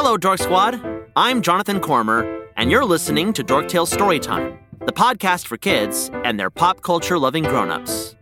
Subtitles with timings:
[0.00, 0.80] Hello, Dork Squad.
[1.16, 6.50] I'm Jonathan Cormur, and you're listening to Dorktales Storytime, the podcast for kids and their
[6.50, 8.14] pop culture loving grown-ups.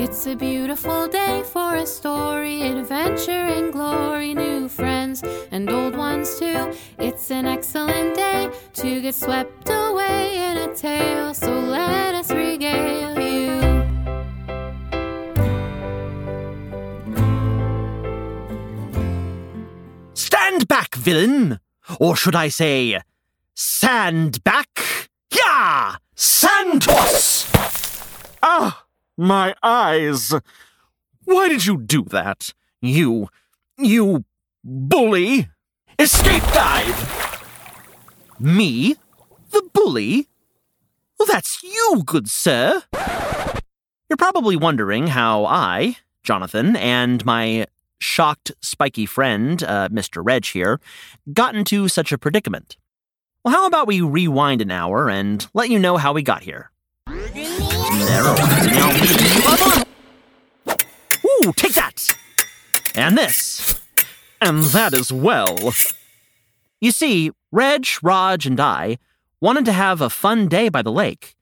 [0.00, 6.38] It's a beautiful day for a story, adventure and glory, new friends and old ones
[6.38, 6.72] too.
[6.98, 12.14] It's an excellent day to get swept away in a tale, so let
[20.98, 21.60] villain!
[21.98, 23.00] Or should I say,
[23.54, 25.08] sandback?
[25.30, 25.96] Yeah!
[26.14, 27.50] Santos!
[28.42, 30.34] Ah, my eyes!
[31.24, 32.52] Why did you do that?
[32.80, 33.28] You.
[33.76, 34.24] you
[34.64, 35.48] bully!
[35.98, 37.44] Escape dive!
[38.38, 38.96] Me?
[39.50, 40.28] The bully?
[41.18, 42.82] Well, that's you, good sir.
[44.08, 47.66] You're probably wondering how I, Jonathan, and my
[47.98, 50.24] shocked, spiky friend, uh, Mr.
[50.24, 50.80] Redge here,
[51.32, 52.76] got into such a predicament.
[53.44, 56.70] Well, how about we rewind an hour and let you know how we got here?
[61.24, 62.16] Ooh, take that!
[62.94, 63.80] And this.
[64.40, 65.56] And that as well.
[66.80, 68.98] You see, Redge, Rodge, and I
[69.40, 71.34] wanted to have a fun day by the lake,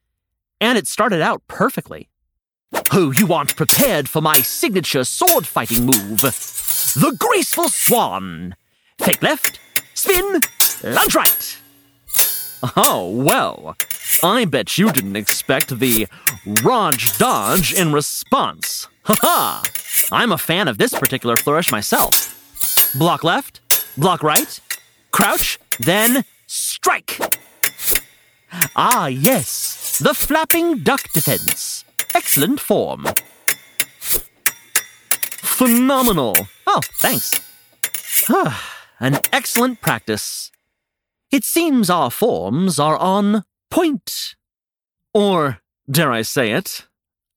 [0.60, 2.08] and it started out perfectly.
[2.92, 6.20] Oh, you aren't prepared for my signature sword fighting move.
[6.20, 8.56] The graceful swan.
[8.98, 9.60] Fake left,
[9.94, 10.40] spin,
[10.82, 11.58] lunge right.
[12.76, 13.76] Oh, well.
[14.22, 16.08] I bet you didn't expect the
[16.62, 18.88] Rodge dodge in response.
[19.04, 19.62] Ha ha!
[20.10, 22.92] I'm a fan of this particular flourish myself.
[22.96, 23.60] Block left,
[23.98, 24.58] block right,
[25.10, 27.20] crouch, then strike.
[28.74, 31.84] Ah, yes, the flapping duck defense.
[32.16, 33.06] Excellent form.
[35.58, 36.34] Phenomenal.
[36.66, 37.42] Oh, thanks.
[38.98, 40.50] An excellent practice.
[41.30, 44.34] It seems our forms are on point.
[45.12, 45.58] Or,
[45.90, 46.86] dare I say it,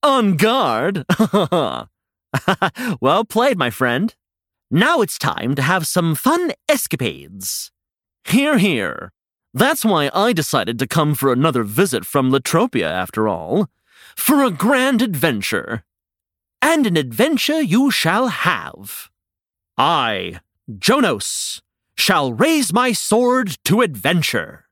[0.02, 1.04] on guard.
[3.02, 4.14] well played, my friend.
[4.70, 7.70] Now it's time to have some fun escapades.
[8.24, 9.12] Hear, hear.
[9.52, 13.68] That's why I decided to come for another visit from Latropia, after all.
[14.16, 15.84] For a grand adventure.
[16.62, 19.10] And an adventure you shall have.
[19.78, 20.40] I,
[20.70, 21.62] Jonos,
[21.96, 24.66] shall raise my sword to adventure.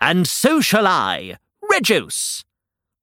[0.00, 1.38] And so shall I,
[1.70, 2.44] Regos.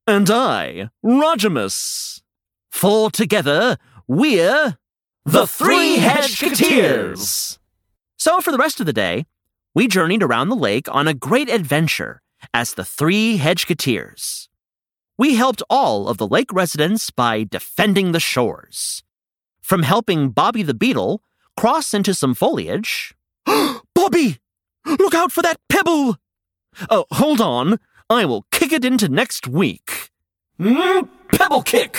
[0.05, 2.21] And I, Rogimus.
[2.69, 4.77] For together, we're
[5.25, 7.57] the Three Hedgeketeers.
[8.17, 9.25] So for the rest of the day,
[9.73, 12.21] we journeyed around the lake on a great adventure
[12.53, 14.48] as the Three Hedgeketeers.
[15.19, 19.03] We helped all of the lake residents by defending the shores.
[19.59, 21.21] From helping Bobby the Beetle
[21.57, 23.13] cross into some foliage.
[23.93, 24.37] Bobby!
[24.85, 26.15] Look out for that pebble!
[26.89, 27.79] Oh, hold on.
[28.09, 30.09] I will kick it into next week.
[30.57, 31.97] Mm, pebble kick!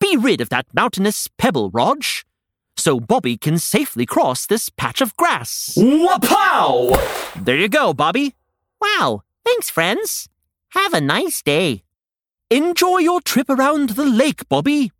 [0.00, 2.24] Be rid of that mountainous pebble, Rodge,
[2.78, 5.74] so Bobby can safely cross this patch of grass.
[5.76, 7.44] Wapow!
[7.44, 8.36] There you go, Bobby.
[8.80, 10.30] Wow, thanks, friends.
[10.74, 11.84] Have a nice day.
[12.50, 14.90] Enjoy your trip around the lake, Bobby.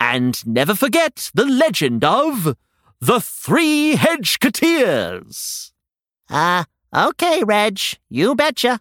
[0.00, 2.56] And never forget the legend of
[3.00, 5.70] the Three Hedgeketeers.
[6.28, 7.98] Ah, uh, okay, Redge.
[8.08, 8.80] You betcha.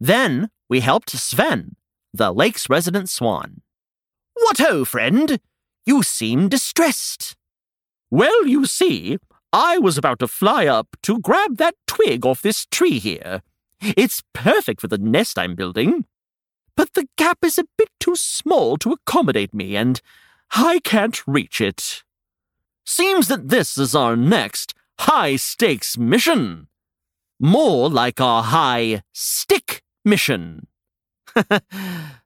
[0.00, 1.76] Then we helped Sven,
[2.12, 3.62] the lake's resident swan.
[4.34, 5.38] What ho, friend?
[5.84, 7.36] You seem distressed.
[8.10, 9.18] Well, you see,
[9.52, 13.42] I was about to fly up to grab that twig off this tree here.
[13.80, 16.04] It's perfect for the nest I'm building.
[16.76, 20.00] But the gap is a bit too small to accommodate me, and
[20.52, 22.02] I can't reach it.
[22.84, 26.68] Seems that this is our next high stakes mission.
[27.40, 30.66] More like our high stick mission.
[31.36, 31.60] uh,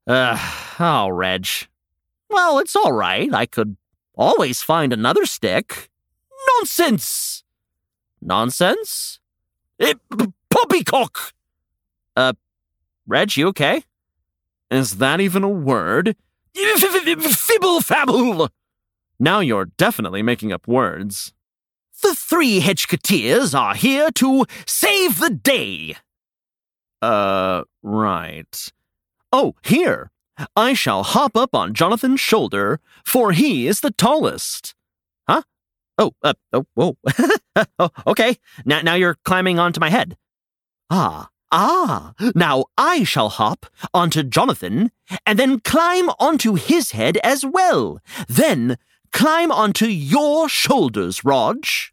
[0.06, 1.68] oh, Redge.
[2.28, 3.32] Well, it's all right.
[3.32, 3.76] I could
[4.14, 5.90] always find another stick.
[6.58, 7.42] Nonsense!
[8.20, 9.18] Nonsense?
[9.78, 9.98] It,
[10.50, 11.32] poppycock!
[12.20, 12.34] Uh,
[13.08, 13.82] Redge, you okay?
[14.70, 16.16] Is that even a word?
[16.54, 18.50] Fibble fabble!
[19.18, 21.32] Now you're definitely making up words.
[22.02, 25.96] The three Hedgeketeers are here to save the day.
[27.00, 28.68] Uh, right.
[29.32, 30.10] Oh, here.
[30.54, 34.74] I shall hop up on Jonathan's shoulder, for he is the tallest.
[35.26, 35.42] Huh?
[35.96, 36.98] Oh, uh, oh, whoa.
[37.78, 38.36] oh, okay.
[38.66, 40.18] Now, now you're climbing onto my head.
[40.90, 42.12] Ah, ah.
[42.34, 44.90] Now I shall hop onto Jonathan
[45.26, 48.00] and then climb onto his head as well.
[48.28, 48.76] Then
[49.12, 51.92] climb onto your shoulders, Rodge.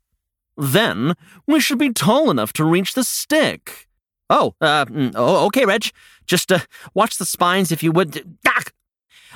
[0.56, 1.13] Then
[1.45, 3.88] we should be tall enough to reach the stick.
[4.30, 5.94] Oh, uh, mm, oh, okay, Redge.
[6.25, 6.59] Just uh,
[6.94, 8.38] watch the spines if you would.
[8.45, 8.63] Ah!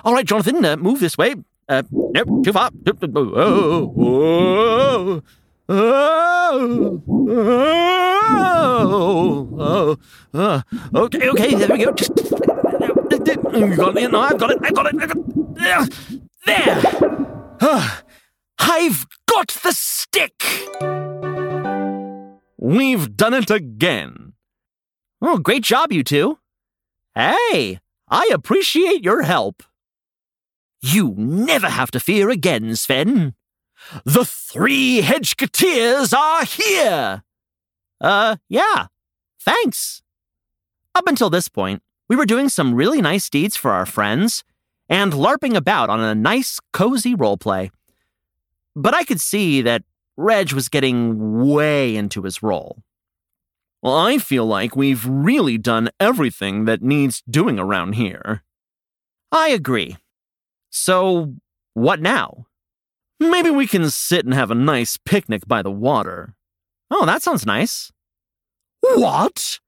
[0.03, 1.35] All right, Jonathan, uh, move this way.
[1.69, 2.71] Uh, nope, too far.
[2.87, 5.21] Oh, oh, oh,
[5.73, 7.01] oh,
[9.57, 9.97] oh,
[10.33, 10.63] oh!
[10.95, 11.91] okay, okay, there we go.
[11.93, 12.11] Just,
[13.53, 14.11] you got it.
[14.11, 14.59] No, I've got it.
[14.61, 14.95] I've got it.
[15.01, 15.93] I've got it.
[16.45, 16.81] There.
[18.59, 20.43] I've got the stick.
[22.57, 24.33] We've done it again.
[25.21, 26.39] Oh, great job, you two.
[27.15, 27.79] Hey,
[28.09, 29.63] I appreciate your help.
[30.81, 33.35] You never have to fear again, Sven.
[34.05, 37.23] The three Hedgeketeers are here!
[37.99, 38.87] Uh, yeah.
[39.39, 40.01] Thanks.
[40.95, 44.43] Up until this point, we were doing some really nice deeds for our friends
[44.89, 47.69] and LARPing about on a nice, cozy roleplay.
[48.75, 49.83] But I could see that
[50.17, 52.83] Redge was getting way into his role.
[53.81, 58.43] Well, I feel like we've really done everything that needs doing around here.
[59.31, 59.97] I agree.
[60.69, 61.35] So,
[61.73, 62.45] what now?
[63.21, 66.33] Maybe we can sit and have a nice picnic by the water.
[66.89, 67.91] Oh, that sounds nice.
[68.79, 69.59] What?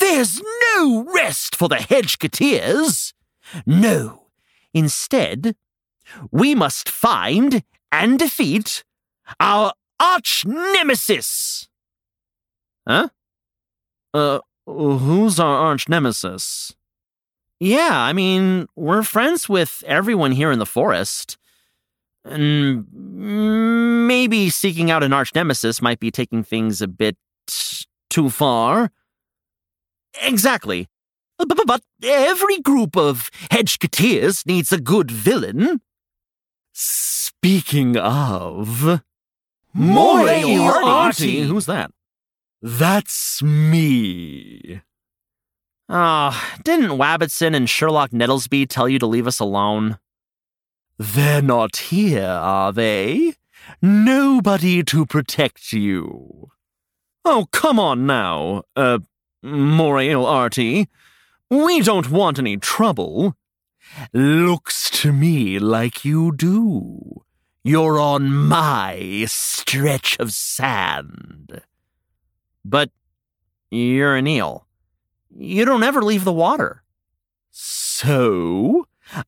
[0.00, 0.42] There's
[0.74, 3.12] no rest for the Hedgeketeers.
[3.64, 4.26] No.
[4.74, 5.54] Instead,
[6.32, 7.62] we must find
[7.92, 8.82] and defeat
[9.38, 11.68] our arch nemesis.
[12.84, 13.10] Huh?
[14.12, 16.74] Uh, who's our arch nemesis?
[17.60, 21.38] Yeah, I mean, we're friends with everyone here in the forest.
[22.24, 22.86] And
[24.06, 27.16] maybe seeking out an arch nemesis might be taking things a bit
[28.10, 28.90] too far.
[30.22, 30.88] Exactly.
[31.38, 35.80] But, every group of Hedgeketeers needs a good villain.
[36.72, 39.02] Speaking of.
[39.74, 41.42] Moriarty!
[41.42, 41.90] Who's that?
[42.60, 44.82] That's me.
[45.88, 49.98] Oh, didn't Wabbitson and Sherlock Nettlesby tell you to leave us alone?
[50.98, 53.34] They're not here, are they?
[53.80, 56.50] Nobody to protect you.
[57.24, 58.98] Oh, come on now, uh,
[59.42, 60.88] Moriarty.
[61.50, 63.36] We don't want any trouble.
[64.12, 67.22] Looks to me like you do.
[67.64, 71.62] You're on my stretch of sand.
[72.64, 72.90] But
[73.70, 74.66] you're an eel.
[75.36, 76.82] You don't ever leave the water.
[77.50, 78.86] So,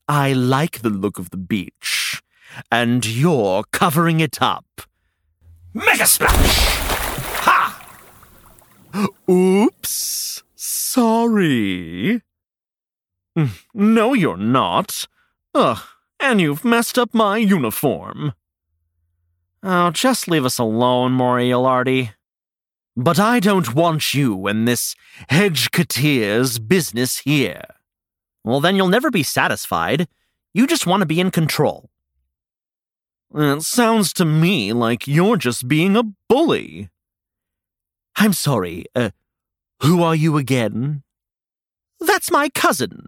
[0.09, 2.23] I like the look of the beach,
[2.71, 4.83] and you're covering it up.
[5.73, 6.57] Mega splash!
[7.47, 7.99] Ha!
[9.29, 10.43] Oops.
[10.55, 12.23] Sorry.
[13.37, 15.07] Mm, No, you're not.
[15.55, 15.81] Ugh,
[16.21, 18.33] and you've messed up my uniform.
[19.63, 22.13] Oh, just leave us alone, Moriarty.
[22.97, 24.95] But I don't want you and this
[25.31, 27.65] Hedgeketeer's business here.
[28.44, 30.06] Well, then you'll never be satisfied.
[30.52, 31.91] You just want to be in control.
[33.35, 36.91] It sounds to me like you're just being a bully.
[38.17, 39.11] I'm sorry, uh,
[39.82, 41.02] who are you again?
[41.99, 43.06] That's my cousin.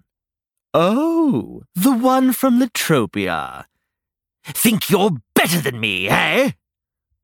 [0.75, 3.67] Oh, the one from Latropia.
[4.45, 6.53] Think you're better than me, eh?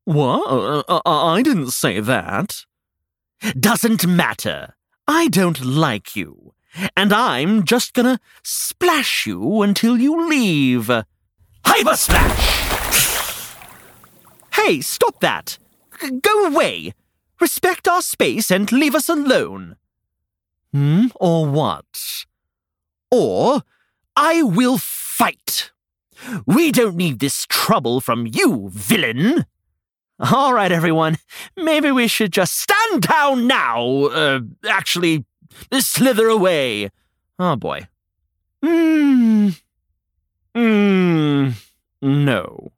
[0.05, 0.47] What?
[0.49, 2.65] Uh, uh, I didn't say that.
[3.59, 4.75] Doesn't matter.
[5.07, 6.53] I don't like you.
[6.95, 10.89] And I'm just gonna splash you until you leave.
[11.65, 13.55] Hyper splash!
[14.53, 15.57] Hey, stop that!
[16.21, 16.93] Go away!
[17.39, 19.75] Respect our space and leave us alone.
[20.71, 21.07] Hmm?
[21.15, 22.25] Or what?
[23.11, 23.63] Or
[24.15, 25.71] I will fight.
[26.45, 29.45] We don't need this trouble from you, villain.
[30.19, 31.17] All right, everyone.
[31.57, 34.05] Maybe we should just stand down now.
[34.05, 35.25] Uh, actually,
[35.79, 36.89] slither away.
[37.39, 37.87] Oh boy.
[38.63, 39.49] Hmm.
[40.55, 41.49] Hmm.
[42.01, 42.71] No.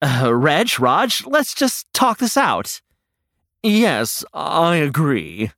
[0.00, 2.80] Uh, Redge, Rodge, let's just talk this out.
[3.62, 5.52] Yes, I agree.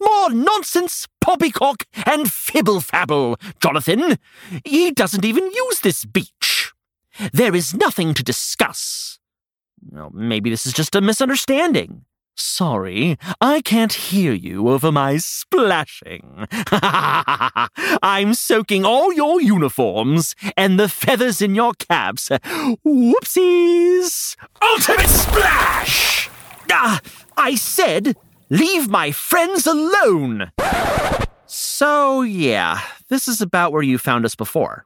[0.00, 4.18] More nonsense, poppycock, and fibble fabble, Jonathan.
[4.64, 6.72] He doesn't even use this beach.
[7.32, 9.18] There is nothing to discuss.
[9.90, 12.05] Well, maybe this is just a misunderstanding.
[12.36, 16.46] Sorry, I can't hear you over my splashing.
[18.02, 22.28] I'm soaking all your uniforms and the feathers in your caps.
[22.84, 24.36] Whoopsies!
[24.62, 26.28] Ultimate splash!
[26.70, 27.00] Ah,
[27.38, 28.16] I said,
[28.50, 30.52] leave my friends alone.
[31.46, 34.84] So, yeah, this is about where you found us before.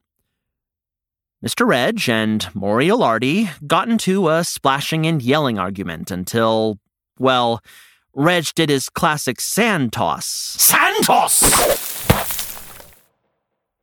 [1.45, 1.67] Mr.
[1.67, 6.79] Redge and Moriarty got into a splashing and yelling argument until,
[7.21, 7.63] well,
[8.15, 10.27] Redge did his classic sand toss.
[10.27, 11.43] Santos!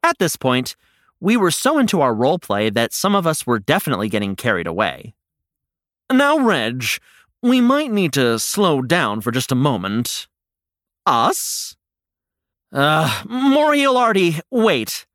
[0.04, 0.76] At this point,
[1.20, 5.14] we were so into our roleplay that some of us were definitely getting carried away.
[6.12, 7.00] Now, Redge,
[7.42, 10.28] we might need to slow down for just a moment.
[11.06, 11.76] Us?
[12.72, 15.06] Uh, Moriarty, wait.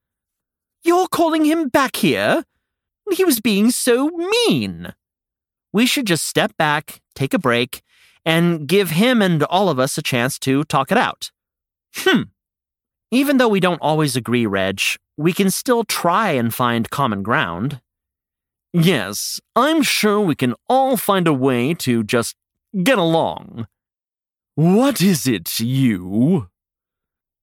[0.82, 2.44] You're calling him back here?
[3.12, 4.94] He was being so mean.
[5.72, 7.82] We should just step back, take a break,
[8.24, 11.30] and give him and all of us a chance to talk it out.
[11.96, 12.22] Hmm.
[13.10, 17.80] Even though we don't always agree, Redge, we can still try and find common ground.
[18.72, 22.36] Yes, I'm sure we can all find a way to just
[22.82, 23.66] get along.
[24.54, 26.48] What is it, you?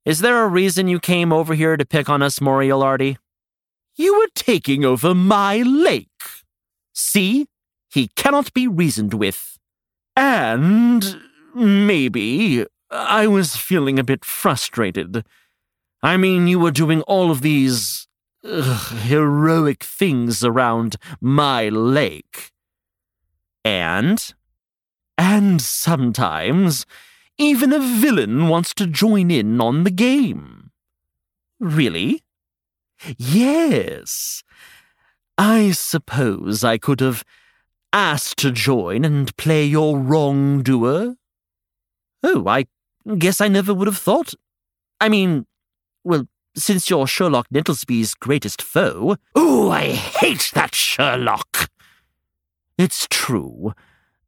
[0.05, 3.17] Is there a reason you came over here to pick on us, Moriarty?
[3.95, 6.07] You were taking over my lake.
[6.93, 7.45] See?
[7.91, 9.58] He cannot be reasoned with.
[10.21, 11.21] And
[11.55, 15.25] maybe I was feeling a bit frustrated.
[16.03, 18.09] I mean, you were doing all of these
[18.43, 22.51] ugh, heroic things around my lake.
[23.63, 24.33] And?
[25.17, 26.85] And sometimes,
[27.38, 30.71] even a villain wants to join in on the game.
[31.61, 32.23] Really?
[33.17, 34.43] Yes.
[35.38, 37.23] I suppose I could have
[37.93, 41.15] asked to join and play your wrongdoer.
[42.24, 42.65] Oh, I
[43.17, 44.34] guess I never would have thought.
[45.00, 45.46] I mean,
[46.03, 49.17] well, since you're Sherlock Nettlesby's greatest foe.
[49.38, 51.69] Ooh, I hate that Sherlock!
[52.77, 53.74] It's true.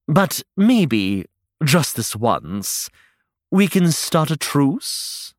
[0.08, 1.26] But maybe,
[1.64, 2.90] just this once,
[3.50, 5.34] we can start a truce?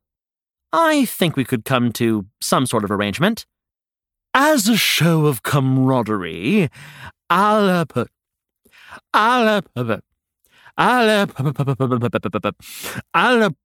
[0.71, 3.45] I think we could come to some sort of arrangement.
[4.33, 6.69] As a show of camaraderie,
[7.33, 7.85] Uh,
[10.77, 11.09] I'll.
[11.09, 11.27] Uh,
[13.13, 13.55] I'll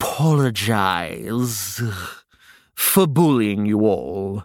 [0.00, 1.82] apologize
[2.74, 4.44] for bullying you all.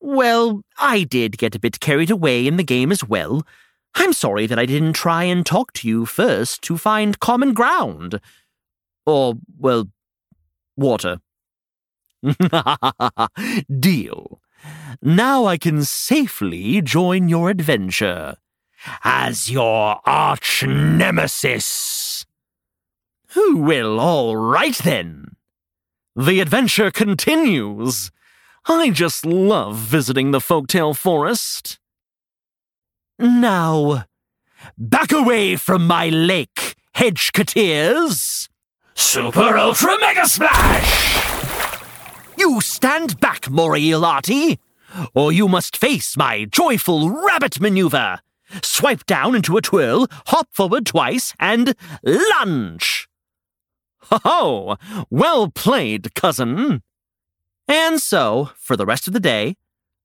[0.00, 3.46] Well, I did get a bit carried away in the game as well.
[3.94, 8.20] I'm sorry that I didn't try and talk to you first to find common ground.
[9.06, 9.88] Or, well,
[10.76, 11.18] water.
[13.80, 14.40] Deal.
[15.02, 18.36] Now I can safely join your adventure.
[19.04, 22.26] As your arch nemesis.
[23.34, 25.36] Who will, all right then.
[26.16, 28.10] The adventure continues.
[28.66, 31.78] I just love visiting the Folktale Forest.
[33.18, 34.04] Now,
[34.76, 38.48] back away from my lake, Hedgeketeers!
[38.94, 41.39] Super Ultra Mega Splash!
[42.40, 44.58] You stand back, Moriarty,
[45.12, 48.20] or you must face my joyful rabbit maneuver.
[48.62, 53.10] Swipe down into a twirl, hop forward twice, and lunge.
[54.04, 54.76] Ho ho!
[55.10, 56.82] Well played, cousin.
[57.68, 59.58] And so, for the rest of the day,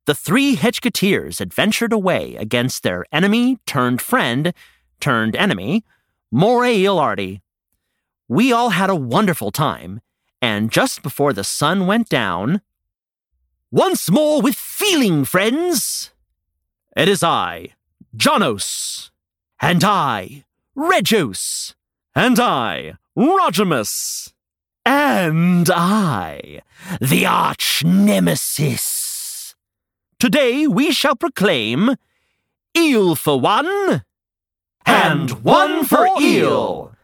[0.06, 4.54] the three Hedgeketeers adventured away against their enemy turned friend
[5.00, 5.86] turned enemy,
[6.34, 7.42] Moriarty.
[8.28, 10.02] We all had a wonderful time,
[10.46, 12.62] and just before the sun went down,
[13.72, 16.12] once more with feeling, friends!
[16.96, 17.70] It is I,
[18.16, 19.10] Janos,
[19.60, 20.46] and I,
[20.78, 21.74] Regos,
[22.14, 24.34] and I, Rogimus,
[24.86, 26.62] and I,
[27.02, 29.56] the arch nemesis.
[30.20, 31.96] Today we shall proclaim
[32.78, 34.04] Eel for one,
[34.86, 36.95] and one for eel.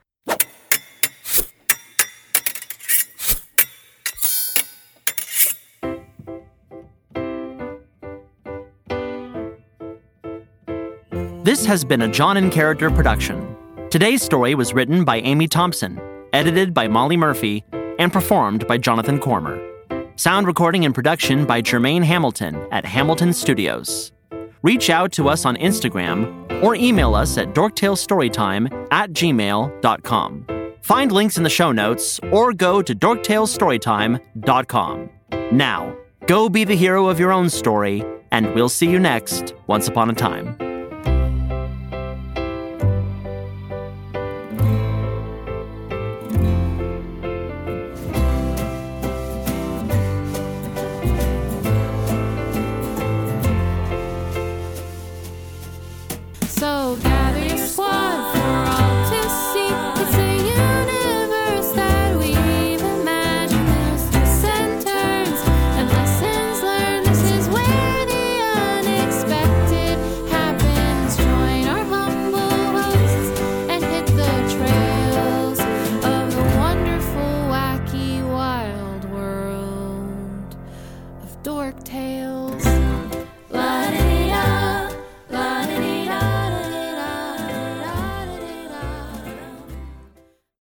[11.43, 13.57] This has been a John in Character production.
[13.89, 15.99] Today's story was written by Amy Thompson,
[16.33, 17.65] edited by Molly Murphy,
[17.97, 19.59] and performed by Jonathan Cormur.
[20.17, 24.11] Sound recording and production by Jermaine Hamilton at Hamilton Studios.
[24.61, 30.45] Reach out to us on Instagram or email us at dorktalestorytime at gmail.com.
[30.81, 35.09] Find links in the show notes or go to dorktalestorytime.com.
[35.51, 39.87] Now, go be the hero of your own story, and we'll see you next Once
[39.87, 40.70] Upon a Time.